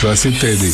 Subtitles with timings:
[0.00, 0.72] Je vais essayer de t'aider.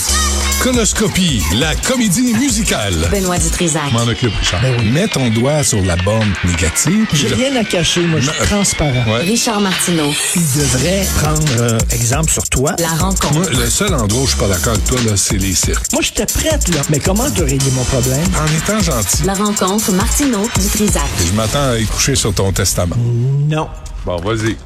[0.62, 2.95] Conoscopie, la comédie musicale.
[3.11, 3.91] Benoît Dutrisac.
[3.92, 4.62] M'en occupe, Richard.
[4.84, 7.09] Mets ton doigt sur la borne négative.
[7.12, 9.04] J'ai rien à cacher, moi, je suis transparent.
[9.11, 9.23] Ouais.
[9.23, 10.12] Richard Martineau.
[10.37, 12.77] Il devrait prendre euh, exemple sur toi.
[12.79, 13.33] La rencontre.
[13.33, 15.93] Moi, le seul endroit où je suis pas d'accord avec toi, là, c'est les cirques.
[15.93, 16.83] Moi, j'étais prête, là.
[16.88, 18.23] Mais comment tu régler mon problème?
[18.37, 19.24] En étant gentil.
[19.24, 21.02] La rencontre Martineau Dutrisac.
[21.27, 22.95] Je m'attends à y coucher sur ton testament.
[22.97, 23.69] Non.
[24.05, 24.56] Bon, vas-y.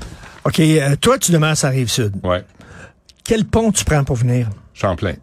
[0.45, 2.13] OK, euh, toi, tu demeures à Rive-Sud.
[2.23, 2.45] Ouais.
[3.25, 4.49] Quel pont tu prends pour venir?
[4.75, 5.15] Champlain.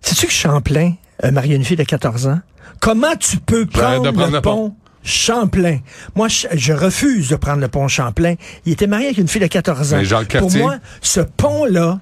[0.00, 2.40] Sais-tu que Champlain a marié une fille de 14 ans?
[2.80, 4.74] Comment tu peux prendre, le le pont, pont.
[5.02, 5.78] Champlain?
[6.14, 8.34] Moi, je, je refuse de prendre le pont Champlain.
[8.64, 10.02] Il était marié avec une fille de 14 ans.
[10.38, 12.00] Pour moi, ce pont-là,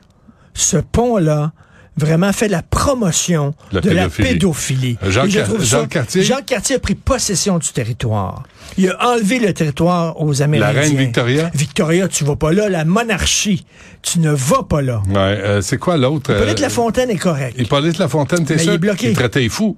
[0.54, 1.52] ce pont-là,
[1.96, 4.98] vraiment fait la promotion La de la pédophilie.
[5.02, 6.24] Euh, Et je trouve Jacques Cartier?
[6.46, 8.42] Cartier a pris possession du territoire.
[8.76, 10.80] Il a enlevé le territoire aux Amérindiens.
[10.80, 11.50] reine Victoria?
[11.54, 12.68] Victoria, tu vas pas là.
[12.68, 13.64] La monarchie,
[14.02, 15.02] tu ne vas pas là.
[15.08, 15.14] Ouais.
[15.16, 16.32] euh, c'est quoi l'autre?
[16.32, 17.56] Hippolyte euh, Lafontaine est correct.
[17.60, 18.72] Hippolyte Lafontaine, t'es Mais il sûr?
[18.74, 19.10] est bloqué.
[19.10, 19.76] Il traitait fous.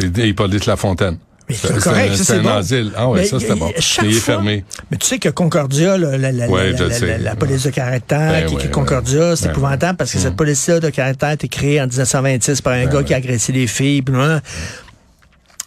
[0.00, 1.14] Hippolyte Lafontaine.
[1.14, 1.18] Mais
[1.50, 2.48] c'est correct, ça, c'est bon.
[2.50, 2.92] asile.
[2.96, 3.72] Ah ouais, ça c'était il- bon.
[3.78, 4.64] chaque Mais il est fois- fermé.
[4.90, 8.30] Mais tu sais que Concordia, là, la, la, Ouais, la, la, la- police de caractère,
[8.32, 11.80] Ben qui, ouais, Concordia, c'est épouvantable parce que cette police-là de caractère a été créée
[11.80, 14.02] en 1926 par un gars qui a agressé des filles.
[14.02, 14.14] puis.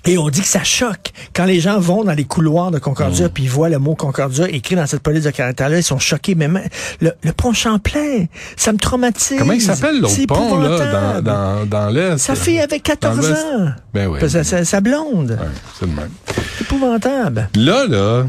[0.08, 1.11] Et on dit que ça choque.
[1.34, 2.80] Quand les gens vont dans les couloirs de.
[2.80, 6.00] Concordia puis ils voient le mot Concordia écrit dans cette police de caractère-là, ils sont
[6.00, 6.36] choqués.
[6.36, 6.64] Mais même
[7.02, 8.25] le, le pont Champlain,
[8.56, 9.38] ça me traumatise.
[9.39, 12.17] Comment il s'appelle l'autre C'est pont, là, dans, dans, dans l'Est?
[12.20, 13.34] Sa fille avait 14 Dans l'Est?
[13.34, 13.70] ans.
[13.94, 14.20] Ben oui.
[14.30, 15.31] Sa, sa blonde.
[15.31, 15.47] Ouais,
[15.80, 16.09] c'est le même.
[16.58, 17.50] C'est épouvantable.
[17.56, 18.25] Là, là,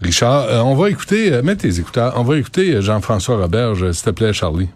[0.00, 3.92] Richard, euh, on va écouter, euh, mets tes écouteurs, on va écouter euh, Jean-François Roberge,
[3.92, 4.68] s'il te plaît, Charlie.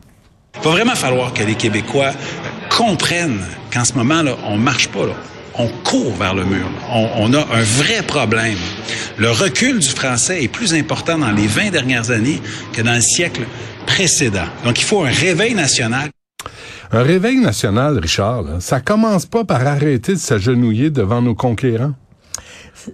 [0.57, 2.11] Il va vraiment falloir que les Québécois
[2.77, 3.41] comprennent
[3.73, 5.13] qu'en ce moment, là, on marche pas, là.
[5.59, 6.69] On court vers le mur.
[6.91, 8.59] on a un vrai problème.
[9.19, 12.41] Le recul du français est plus important dans les 20 dernières années
[12.73, 13.43] que dans le siècle
[13.85, 14.47] précédent.
[14.65, 16.11] Donc, il faut un réveil national.
[16.93, 21.95] Un réveil national, Richard, là, ça commence pas par arrêter de s'agenouiller devant nos conquérants.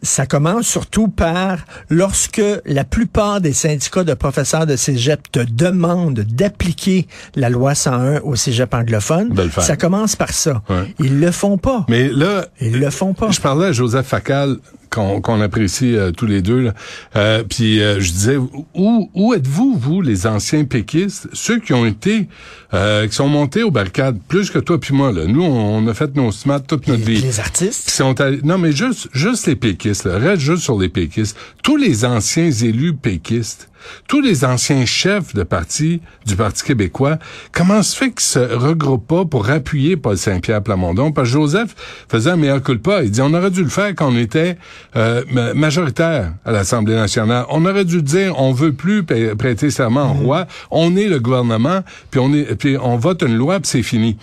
[0.03, 1.59] Ça commence surtout par
[1.91, 8.21] lorsque la plupart des syndicats de professeurs de cégep te demandent d'appliquer la loi 101
[8.21, 9.31] au cégep anglophone.
[9.31, 9.63] De le faire.
[9.65, 10.63] Ça commence par ça.
[10.69, 10.95] Ouais.
[10.99, 11.85] Ils le font pas.
[11.89, 13.31] Mais là, Ils le font pas.
[13.31, 14.59] Je parlais à Joseph Facal,
[14.95, 16.71] qu'on apprécie euh, tous les deux.
[17.17, 21.87] Euh, puis euh, je disais, où, où êtes-vous, vous, les anciens péquistes, ceux qui ont
[21.87, 22.29] été,
[22.75, 25.25] euh, qui sont montés aux barricades, plus que toi puis moi, là.
[25.27, 27.23] Nous, on, on a fait nos smats toute notre Puis vie.
[27.23, 27.87] les artistes?
[27.89, 30.19] qui sont allés- non mais juste juste les péquistes là.
[30.19, 33.71] reste juste sur les péquistes tous les anciens élus péquistes
[34.09, 37.19] tous les anciens chefs de parti du Parti québécois
[37.53, 41.13] comment se fait qu'ils se regroupent pas pour appuyer Paul Saint-Pierre Plamondon?
[41.13, 41.75] Parce que Joseph
[42.09, 44.57] faisait un meilleur culpa il dit on aurait dû le faire quand on était
[44.97, 50.13] euh, ma- majoritaire à l'Assemblée nationale on aurait dû dire on veut plus prêter serment
[50.13, 51.81] au roi on est le gouvernement
[52.11, 54.17] puis on est on vote une loi puis c'est fini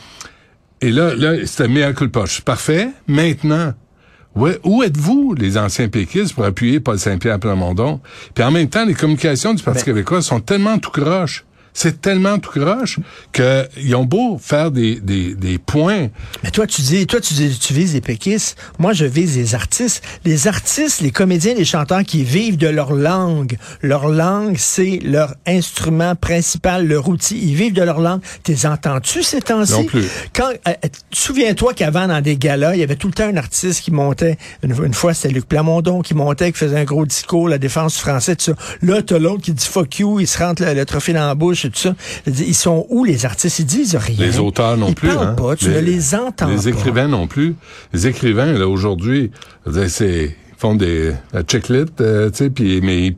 [0.81, 2.24] et là, là, c'était meilleur culpa.
[2.44, 2.90] Parfait.
[3.07, 3.74] Maintenant,
[4.35, 8.01] ouais, où êtes-vous, les anciens péquistes, pour appuyer Paul Saint-Pierre Plamondon?
[8.34, 11.46] Puis en même temps, les communications du Parti Ben- québécois sont tellement tout croche.
[11.74, 13.00] C'est tellement tout croche
[13.32, 16.09] que ils ont beau faire des, des, des points.
[16.44, 18.58] Mais toi, tu dis, toi, tu dis, tu vises les péquistes.
[18.78, 20.04] Moi, je vise les artistes.
[20.26, 23.58] Les artistes, les comédiens, les chanteurs qui vivent de leur langue.
[23.81, 27.40] Leur langue, c'est leur instrument principal, leur outil.
[27.42, 28.22] Ils vivent de leur langue.
[28.44, 29.72] T'es entends-tu ces temps-ci?
[29.74, 30.06] Non plus.
[30.34, 33.38] Quand, euh, euh, souviens-toi qu'avant, dans des galas, il y avait tout le temps un
[33.38, 34.38] artiste qui montait.
[34.64, 37.96] Une, une fois, c'était Luc Plamondon qui montait, qui faisait un gros discours, la défense
[37.96, 38.54] du français, tout ça.
[38.81, 41.36] Là, t'as l'autre qui dit fuck you, il se rentre le, le trophée dans la
[41.36, 41.96] bouche et tout ça.
[42.26, 43.60] Je dis, Ils sont où, les artistes?
[43.60, 44.16] Ils disent rien.
[44.20, 45.10] Les auteurs non ils plus.
[45.10, 45.34] Parlent hein.
[45.34, 46.70] pas, tu ne les entends Les pas.
[46.70, 47.56] écrivains non plus.
[47.94, 49.32] Les écrivains, là, aujourd'hui,
[49.88, 52.52] c'est ils font des la checklit, euh, tu sais,
[52.82, 53.16] mais il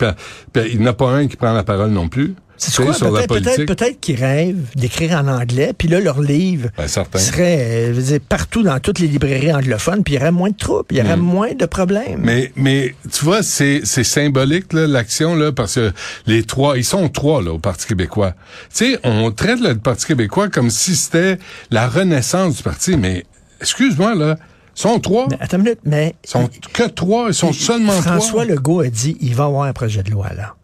[0.79, 2.35] n'y en a pas un qui prend la parole non plus.
[2.75, 2.93] Quoi?
[2.93, 7.59] sur la Peut-être peut qu'ils rêvent d'écrire en anglais, puis là, leur livre Ben, serait
[7.59, 10.49] euh, je veux dire, partout dans toutes les librairies anglophones, puis il y aurait moins
[10.49, 12.19] de troupes, il y aurait moins de problèmes.
[12.19, 12.25] Hmm.
[12.25, 15.91] Mais, mais tu vois, c'est, symbolique, là, l'action, là, parce que
[16.27, 18.33] les trois, ils sont trois, là, au Parti québécois.
[18.73, 21.37] Tu sais, on traite le Parti québécois comme si c'était
[21.71, 23.25] la renaissance du parti, mais
[23.61, 24.37] excuse-moi, là,
[24.75, 25.27] ils sont trois?
[25.29, 26.15] Mais attends une minute, mais...
[26.23, 28.45] Sont que trois, ils sont seulement François trois.
[28.45, 30.55] Legault a dit, il va avoir un projet de loi, là.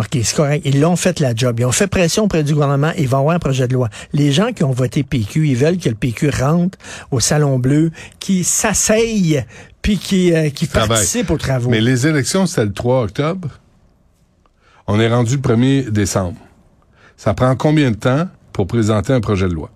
[0.00, 0.62] OK, c'est correct.
[0.64, 1.60] Ils l'ont fait la job.
[1.60, 2.92] Ils ont fait pression auprès du gouvernement.
[2.96, 3.90] Il va y avoir un projet de loi.
[4.14, 6.78] Les gens qui ont voté PQ, ils veulent que le PQ rentre
[7.10, 9.44] au Salon Bleu, qui s'asseyent,
[9.82, 10.88] puis qui, euh, qui Travail.
[10.88, 11.68] participent aux travaux.
[11.68, 13.48] Mais les élections, c'était le 3 octobre.
[14.86, 16.38] On est rendu le 1er décembre.
[17.18, 19.70] Ça prend combien de temps pour présenter un projet de loi?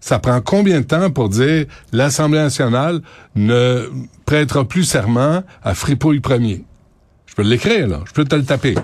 [0.00, 3.02] Ça prend combien de temps pour dire l'Assemblée nationale
[3.34, 3.88] ne
[4.24, 6.64] prêtera plus serment à Fripouille premier?
[7.26, 8.00] Je peux l'écrire, là.
[8.06, 8.74] Je peux te le taper.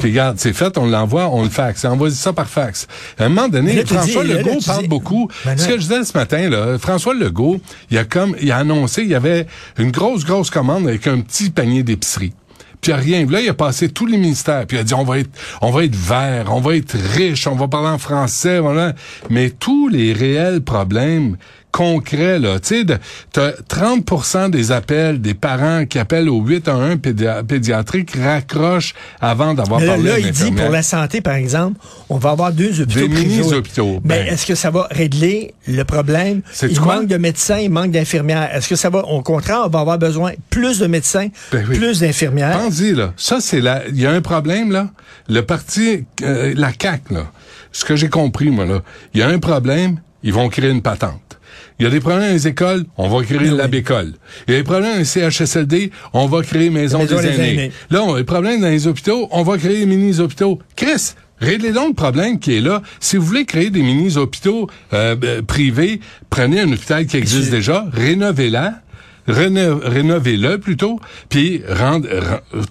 [0.00, 1.84] Puis regarde, c'est fait, on l'envoie, on le faxe.
[1.84, 2.86] Envoie ça par fax.
[3.18, 5.28] À un moment donné, là, François dis- Legault là, parle dis- beaucoup.
[5.44, 7.60] Ben Ce que je disais ce matin, là, François Legault,
[7.90, 9.46] il a comme, il a annoncé, il y avait
[9.78, 12.32] une grosse, grosse commande avec un petit panier d'épicerie.
[12.80, 13.26] Puis il a rien.
[13.28, 14.64] Là, il a passé tous les ministères.
[14.66, 15.30] Puis il a dit, on va être,
[15.62, 18.92] on va être vert, on va être riche, on va parler en français, voilà.
[19.30, 21.36] Mais tous les réels problèmes
[21.78, 22.98] concrets, là, tu sais, de-
[23.32, 29.78] t'as 30% des appels des parents qui appellent au 811 pédia- pédiatrique raccrochent avant d'avoir
[29.80, 31.78] là, parlé là, il dit pour la santé, par exemple,
[32.08, 33.26] on va avoir deux hôpitaux Des privés.
[33.42, 34.32] mini-hôpitaux, Mais ben.
[34.34, 36.42] est-ce que ça va régler le problème?
[36.62, 38.50] Il manque de médecins, il manque d'infirmières.
[38.54, 41.78] Est-ce que ça va, au contraire, on va avoir besoin plus de médecins, Ben oui.
[41.78, 42.58] plus d'infirmières?
[42.96, 43.12] Là.
[43.16, 43.86] Ça, c'est la.
[43.88, 44.88] Il y a un problème, là.
[45.28, 47.26] Le parti, euh, la CAQ, là.
[47.70, 48.80] Ce que j'ai compris, moi, là.
[49.14, 51.37] Il y a un problème, ils vont créer une patente.
[51.78, 53.56] Il y a des problèmes dans les écoles, on va créer oui.
[53.56, 54.14] la bécole.
[54.46, 57.28] Il y a des problèmes dans les CHSLD, on va créer Maison, Maison des, des
[57.34, 57.52] aînés.
[57.52, 57.72] aînés.
[57.90, 60.58] Là, on a des problèmes dans les hôpitaux, on va créer des mini-hôpitaux.
[60.74, 62.82] Chris, réglez donc le problème qui est là.
[62.98, 67.86] Si vous voulez créer des mini-hôpitaux euh, euh, privés, prenez un hôpital qui existe déjà,
[67.92, 68.80] rénovez-la,
[69.28, 70.98] réno- rénovez-le plutôt,
[71.28, 71.62] puis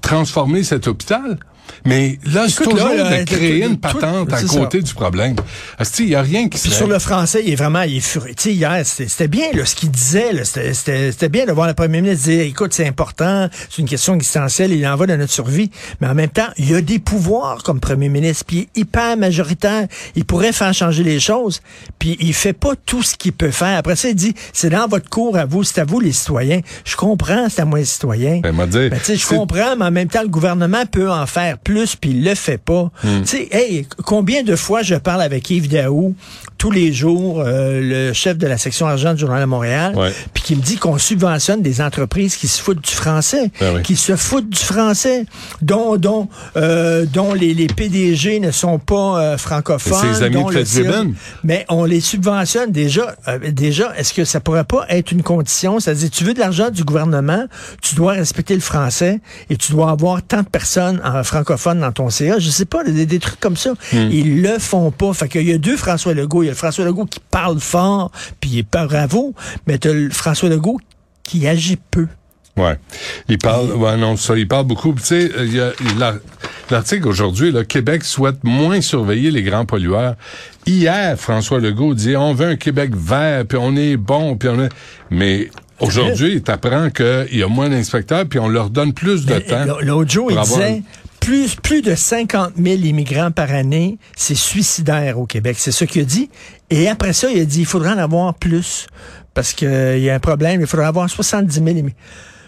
[0.02, 1.38] transformer cet hôpital.
[1.86, 5.36] Mais là, c'est toujours là, de créer une patente à côté du problème.
[6.00, 8.02] Il y a rien qui se Puis sur le français, il est vraiment, il est
[8.02, 8.34] furieux.
[8.36, 12.02] Tu sais, hier, c'était bien, là, ce qu'il disait, c'était- bien de voir le premier
[12.02, 15.70] ministre dire, écoute, c'est important, c'est une question existentielle, il en va de notre survie.
[16.00, 19.18] Mais en même temps, il a des pouvoirs comme premier ministre, puis il est hyper
[19.18, 19.88] majoritaire.
[20.16, 21.62] Il pourrait faire changer les choses,
[22.00, 23.78] puis il fait pas tout ce qu'il peut faire.
[23.78, 26.62] Après ça, il dit, c'est dans votre cours à vous, c'est à vous les citoyens.
[26.86, 28.40] Je comprends, c'est à moi les citoyens.
[28.42, 31.57] Ben, Ben, tu sais, je comprends, mais en même temps, le gouvernement peut en faire
[31.58, 32.92] plus, puis il le fait pas.
[33.04, 33.22] Hmm.
[33.22, 36.16] Tu sais, hey, combien de fois je parle avec Yves Daou
[36.58, 40.12] tous les jours, euh, le chef de la section argent du Journal de Montréal, Ouais.
[40.34, 43.82] puis qui me dit qu'on subventionne des entreprises qui se foutent du français, Ben oui.
[43.84, 45.26] qui se foutent du français,
[45.62, 50.50] dont dont euh, dont les, les PDG ne sont pas euh, francophones, ses amis dont
[50.50, 50.64] de le
[51.44, 53.16] mais on les subventionne déjà.
[53.28, 55.80] euh, déjà, est-ce que ça pourrait pas être une condition?
[55.80, 57.46] C'est-à-dire, tu veux de l'argent du gouvernement,
[57.82, 59.20] tu dois respecter le français
[59.50, 62.40] et tu dois avoir tant de personnes en francophones dans ton CA.
[62.40, 63.72] Je sais pas, des, des trucs comme ça.
[63.94, 64.10] Hmm.
[64.12, 65.14] Ils le font pas.
[65.14, 66.44] Fait qu'il y a deux François Legault.
[66.48, 68.10] Il y a le François Legault qui parle fort,
[68.40, 69.36] puis il est pas bravo,
[69.68, 70.80] mais tu le François Legault
[71.24, 72.08] qui agit peu.
[72.56, 72.80] Ouais.
[73.28, 74.94] Il parle, ouais, non, ça, il parle beaucoup.
[74.94, 76.16] Tu sais, il y a la-
[76.72, 80.16] l'article aujourd'hui, le Québec souhaite moins surveiller les grands pollueurs.
[80.66, 84.64] Hier, François Legault dit, on veut un Québec vert, puis on est bon, puis on
[84.64, 84.70] est...
[85.12, 85.50] Mais
[85.82, 89.42] aujourd'hui, tu apprends qu'il y a moins d'inspecteurs, puis on leur donne plus de Mais,
[89.42, 89.66] temps.
[89.82, 90.82] L'autre jour, il disait
[91.28, 95.58] plus, plus de 50 000 immigrants par année, c'est suicidaire au Québec.
[95.60, 96.30] C'est ce qu'il a dit.
[96.70, 98.88] Et après ça, il a dit il faudra en avoir plus
[99.34, 100.62] parce qu'il y a un problème.
[100.62, 102.00] Il faudra avoir 70 000 immigrants.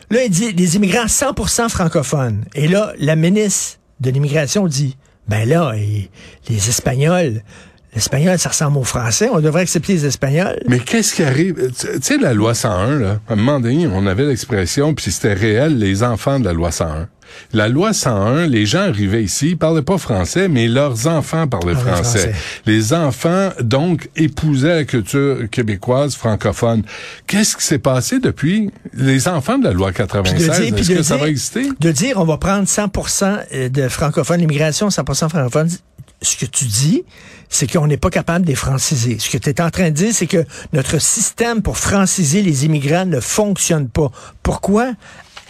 [0.10, 2.46] Là, il dit les immigrants 100% francophones.
[2.56, 4.96] Et là, la ministre de l'immigration dit
[5.28, 7.44] ben là, les Espagnols,
[7.94, 9.30] l'espagnol, ça ressemble aux Français.
[9.32, 10.60] On devrait accepter les Espagnols.
[10.68, 11.72] Mais qu'est-ce qui arrive?
[11.78, 15.34] Tu sais, la loi 101, là, à un moment donné, on avait l'expression, puis c'était
[15.34, 17.08] réel, les enfants de la loi 101.
[17.54, 21.76] La loi 101, les gens arrivaient ici, ils parlaient pas français, mais leurs enfants parlaient
[21.76, 22.32] français.
[22.32, 22.34] français.
[22.66, 26.82] Les enfants, donc, épousaient la culture québécoise francophone.
[27.28, 28.72] Qu'est-ce qui s'est passé depuis?
[28.96, 30.44] Les enfants de la loi Puis de 96?
[30.60, 31.70] dire- puis Est-ce que ça dire- va exister?
[31.80, 33.38] De dire on va prendre 100%
[33.72, 35.70] de francophones, l'immigration 100 francophones,
[36.22, 37.04] ce que tu dis,
[37.50, 39.20] c'est qu'on n'est pas capable de les franciser.
[39.20, 42.66] Ce que tu es en train de dire, c'est que notre système pour franciser les
[42.66, 44.12] immigrants ne fonctionne pas.
[44.44, 44.92] Pourquoi?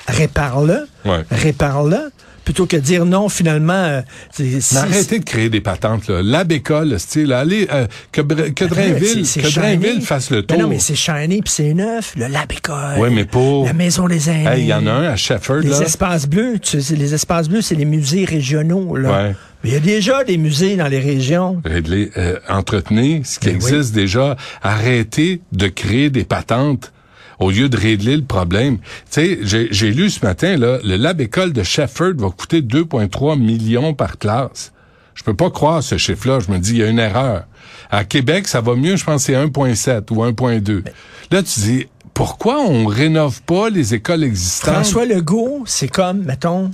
[0.08, 0.88] Répare-le.
[1.06, 1.24] Ouais.
[1.30, 2.12] Répare-le.
[2.50, 3.74] Plutôt que de dire non, finalement.
[3.74, 4.02] euh,
[4.32, 6.22] c'est- Mais arrêtez de créer des patentes, là.
[6.24, 10.58] La bécole, style, allez, euh, que, que Drainville, C'est- que Drainville fasse le Mais tour.
[10.58, 12.16] non, mais c'est shiny puis c'est neuf.
[12.18, 12.98] Le Lab École.
[12.98, 14.48] Ouais, mais pour- La Maison des aînés.
[14.50, 15.82] Hey, il y en a un à Shefford, Les là.
[15.82, 18.96] espaces bleus, tu sais, les espaces bleus, c'est les musées régionaux.
[18.98, 19.10] Là.
[19.12, 19.36] Ouais.
[19.64, 21.62] Mais il y a déjà des musées dans les régions.
[21.64, 24.38] Régler, euh, entretenir ce qui Ben existe déjà.
[24.64, 26.92] Arrêter de créer des patentes
[27.40, 28.78] au lieu de régler le problème.
[28.78, 32.62] Tu sais, j'ai j'ai lu ce matin, là, le lab école de Shefford va coûter
[32.62, 34.72] 2,3 millions par classe.
[35.16, 36.40] Je peux pas croire ce chiffre-là.
[36.40, 37.46] Je me dis, il y a une erreur.
[37.92, 40.84] À Québec, ça va mieux, je pense que c'est 1,7 ou 1,2.
[41.32, 44.76] Là, tu dis, pourquoi on rénove pas les écoles existantes?
[44.76, 46.72] François Legault, c'est comme, mettons,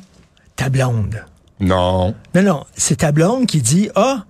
[0.55, 1.23] ta blonde.
[1.59, 2.13] Non.
[2.33, 4.25] Non, non, c'est ta blonde qui dit, ah,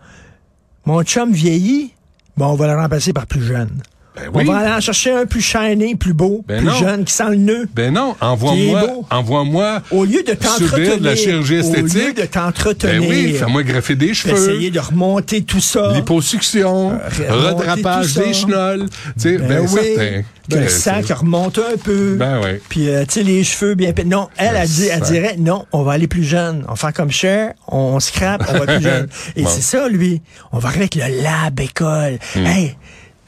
[0.86, 1.94] mon chum vieillit,
[2.38, 3.82] bon, on va le remplacer par plus jeune.
[4.16, 4.46] Ben On oui.
[4.46, 6.74] va aller en chercher un plus shiny, plus beau, Ben plus non.
[6.80, 7.68] jeune, qui sent le nœud.
[7.76, 9.82] Ben non, envoie-moi, envoie-moi.
[9.92, 12.18] Au lieu de t'entretenir, de la chirurgie au lieu esthétique.
[12.18, 14.34] de t'entretenir, Ben oui, fais-moi greffer des cheveux.
[14.36, 15.92] essayer de remonter tout ça.
[15.94, 18.86] Liposuction, remonter redrapage des chenolles.
[19.24, 20.22] Ben, ben, oui, certain.
[20.50, 22.16] que le Ben, sang qui remonte un peu.
[22.16, 22.60] Ben oui.
[22.70, 23.94] Puis, euh, tu sais, les cheveux bien...
[24.06, 26.64] Non, elle, elle, dit, elle dirait, non, on va aller plus jeune.
[26.68, 29.08] On va faire comme Cher, on, on scrape, on va plus jeune.
[29.36, 29.50] Et Bon.
[29.50, 30.22] c'est ça, lui.
[30.52, 32.20] On va arriver avec le lab école.
[32.36, 32.46] Hmm.
[32.46, 32.76] Hey,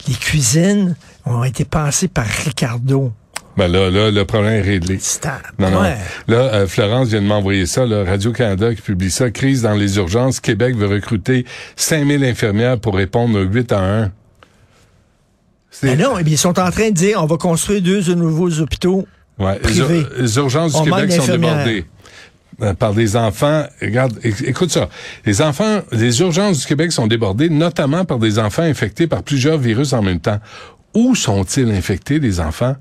[0.06, 0.94] les cuisines
[1.26, 3.12] ont été pensées par Ricardo.
[3.56, 5.00] Ben là, là, le problème est réglé.
[5.58, 5.80] Non, non.
[5.80, 5.96] ouais.
[6.28, 9.30] Là, euh, Florence vient de m'envoyer ça, Radio-Canada qui publie ça.
[9.32, 10.38] Crise dans les urgences.
[10.38, 14.12] Québec veut recruter 5000 infirmières pour répondre au 8 à 1.
[15.70, 18.14] C'est- Ben non, eh bien, ils sont en train de dire, on va construire deux
[18.14, 19.06] nouveaux hôpitaux.
[19.38, 20.00] Ouais, les, privé.
[20.00, 21.64] ur- les urgences du Québec sont d'infirmières.
[22.62, 23.64] Euh, par des enfants.
[23.80, 24.88] Regarde, éc- écoute ça.
[25.24, 29.58] Les enfants, les urgences du Québec sont débordées, notamment par des enfants infectés par plusieurs
[29.58, 30.38] virus en même temps.
[30.94, 32.76] Où sont-ils infectés, les enfants?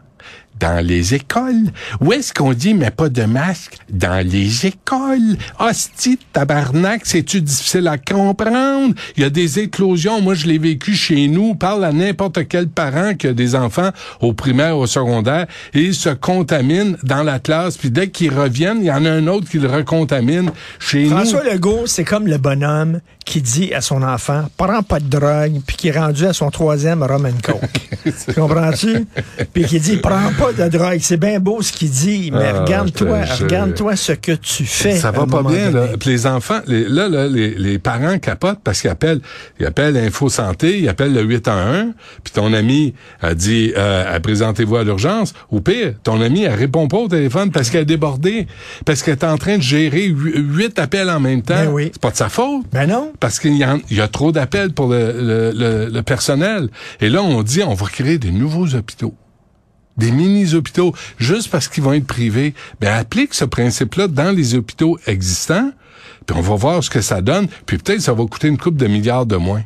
[0.60, 1.72] Dans les écoles.
[2.02, 3.78] Où est-ce qu'on dit, mais pas de masque?
[3.90, 5.38] Dans les écoles.
[5.60, 8.94] Hostie, tabarnak, c'est-tu difficile à comprendre?
[9.16, 10.22] Il y a des éclosions.
[10.22, 11.56] Moi, je l'ai vécu chez nous.
[11.56, 15.96] Parle à n'importe quel parent qui a des enfants au primaire, au secondaire, et ils
[15.96, 17.78] se contaminent dans la classe.
[17.78, 21.44] Puis dès qu'ils reviennent, il y en a un autre qui le recontamine chez François
[21.44, 21.52] nous.
[21.52, 25.76] Legault, c'est comme le bonhomme qui dit à son enfant, prends pas de drogue, puis
[25.76, 27.60] qui est rendu à son troisième rum and coke.
[28.04, 29.06] tu comprends-tu?
[29.54, 31.00] Puis qui dit, prends pas de drogue.
[31.02, 34.98] C'est bien beau ce qu'il dit, mais Ah, regarde-toi, je- regarde-toi ce que tu fais.
[34.98, 35.88] Ça va pas bien, donné.
[35.92, 35.98] là.
[36.00, 39.22] Puis les enfants, les- là, là, les, les parents capotent parce qu'ils appellent,
[39.60, 44.76] ils appellent Info Santé, ils appellent le 811, puis ton ami a dit, euh, présentez-vous
[44.78, 45.34] à l'urgence.
[45.52, 48.48] Ou pire, ton ami, elle répond pas au téléphone parce qu'elle est débordée,
[48.86, 51.56] parce qu'elle est en train de gérer hu- huit appels en même temps.
[51.56, 51.90] Ben oui.
[51.94, 52.66] C'est pas de sa faute.
[52.72, 53.12] Ben non.
[53.20, 56.70] Parce qu'il y a trop d'appels pour le, le- le- le personnel.
[57.02, 59.14] Et là, on dit, on va créer des nouveaux hôpitaux.
[59.98, 62.54] Des mini-hôpitaux, juste parce qu'ils vont être privés.
[62.80, 65.72] Ben, applique ce principe-là dans les hôpitaux existants,
[66.26, 68.78] puis on va voir ce que ça donne, puis peut-être ça va coûter une coupe
[68.78, 69.64] de milliards de moins.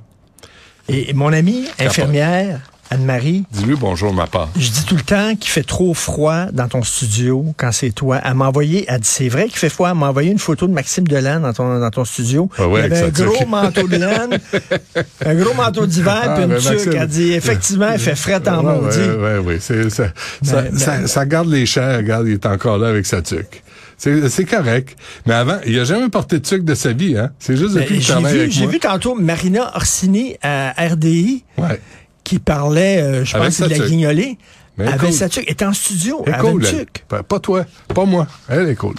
[0.88, 4.50] Et mon amie infirmière, Anne-Marie, Dis-lui bonjour ma part.
[4.60, 8.20] je dis tout le temps qu'il fait trop froid dans ton studio quand c'est toi.
[8.24, 10.68] Elle m'a envoyé, elle dit c'est vrai qu'il fait froid, elle m'a envoyé une photo
[10.68, 12.50] de Maxime Delan dans ton, dans ton studio.
[12.58, 13.48] Ah ouais, Il avait un gros tuque.
[13.48, 14.40] manteau de laine,
[15.26, 16.70] un gros manteau d'hiver, Ah, puis une ben, tuque.
[16.70, 16.94] Maxime.
[16.98, 18.98] Elle dit effectivement, il fait frais en Ouais, maudit.
[19.00, 20.08] ouais, ouais, c'est, ça,
[20.44, 23.22] ça, Ben, ça, ben- ça garde les chairs, regarde, il est encore là avec sa
[23.22, 23.64] tuque.
[23.98, 24.98] C'est, correct.
[25.28, 27.30] Mais avant, il a jamais porté de de sa vie, hein?
[27.38, 31.80] C'est juste Mais depuis J'ai vu, avec j'ai vu tantôt Marina Orsini à RDI Ouais.
[32.24, 34.38] Qui parlait, euh, je Avec pense, de la guignolée.
[34.78, 35.44] Mais avec sa tuque.
[35.48, 36.24] Elle est en studio.
[36.26, 37.24] Elle est cool, elle.
[37.24, 38.28] Pas, toi, pas moi.
[38.48, 38.96] Elle est cool.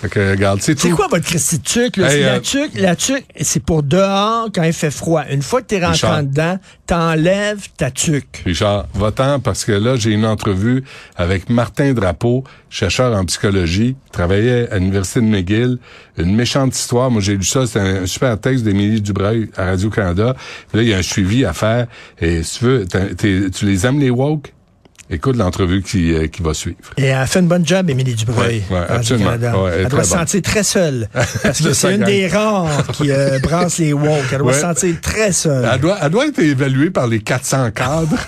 [0.00, 0.88] Fait que, regarde, c'est tout.
[0.88, 1.96] C'est quoi votre Christy tuque?
[1.96, 2.12] là?
[2.12, 5.22] Hey, la euh, tuque, la tuque, c'est pour dehors quand il fait froid.
[5.30, 8.42] Une fois que t'es rentré en dedans, t'enlèves ta tuque.
[8.44, 10.84] Richard, va-t'en parce que là, j'ai une entrevue
[11.16, 15.78] avec Martin Drapeau, chercheur en psychologie, travaillait à l'Université de McGill.
[16.18, 17.10] Une méchante histoire.
[17.10, 17.66] Moi, j'ai lu ça.
[17.66, 20.36] C'est un, super texte d'Émilie Dubreuil à Radio-Canada.
[20.74, 21.86] Là, il y a un suivi à faire.
[22.20, 24.52] Et si tu veux, tu les aimes, les woke?
[25.08, 26.76] Écoute l'entrevue qui, euh, qui va suivre.
[26.96, 28.64] Et elle a fait une bonne job, Émilie Dubreuil.
[28.68, 29.30] Ouais, ouais, absolument.
[29.30, 29.62] Radio-Canada.
[29.62, 31.08] Ouais, elle doit se sentir très seule.
[31.42, 34.24] Parce que c'est une des rares qui euh, brasse les woke.
[34.32, 35.68] Elle doit se sentir très seule.
[35.72, 38.18] Elle doit, elle doit être évaluée par les 400 cadres.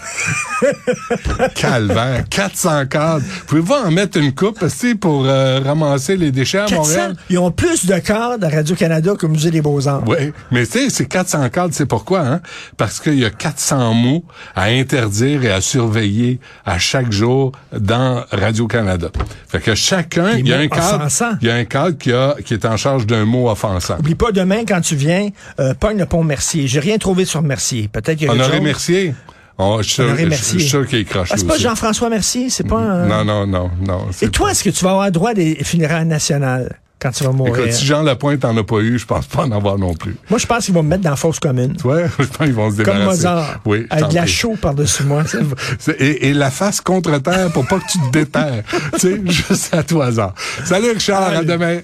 [1.57, 3.25] Calvaire, 400 cadres.
[3.49, 4.65] Pouvez-vous en mettre une coupe,
[5.01, 7.17] pour euh, ramasser les déchets à 400, Montréal?
[7.29, 10.05] ils ont plus de cadres à Radio-Canada qu'au Musée des Beaux-Arts.
[10.07, 12.41] Oui, mais tu sais, c'est 400 cadres, c'est pourquoi, hein?
[12.77, 18.25] Parce qu'il y a 400 mots à interdire et à surveiller à chaque jour dans
[18.31, 19.09] Radio-Canada.
[19.49, 21.09] Fait que chacun, il y a un cadre,
[21.41, 23.97] il y a un cadre qui a, qui est en charge d'un mot offensant.
[23.99, 26.67] Oublie pas, demain, quand tu viens, euh, pogne le pont Mercier.
[26.67, 27.89] J'ai rien trouvé sur Mercier.
[27.89, 28.61] Peut-être qu'il y a Honoré.
[28.61, 29.15] Mercier.
[29.57, 31.57] Oh, je suis sûr, qu'il est croché Ah, c'est pas.
[31.57, 33.07] Jean-François Mercier, c'est pas un...
[33.07, 34.07] Non, non, non, non.
[34.21, 36.79] Et toi, est-ce que tu vas avoir droit des funérailles nationales?
[37.01, 37.57] Quand tu vas mourir?
[37.59, 40.17] Écoute, si Jean Lapointe en a pas eu, je pense pas en avoir non plus.
[40.31, 41.77] Moi, je pense qu'ils vont me mettre dans la fosse commune.
[41.85, 43.07] Ouais, je pense qu'ils vont se Comme débarrasser.
[43.07, 43.61] Mozart.
[43.65, 45.23] Oui, avec de la chaux par-dessus moi.
[45.99, 48.63] Et, et la face contre terre pour pas que tu te déterres.
[48.95, 50.35] tu sais, juste à tout hasard.
[50.65, 51.81] Salut Richard, à demain.